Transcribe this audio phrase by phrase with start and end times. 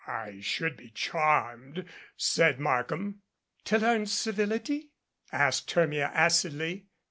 [0.07, 1.85] "I should be charmed,"
[2.17, 3.21] said Markham.
[3.65, 4.93] "To learn civility?"
[5.31, 6.87] asked Hermia acidly.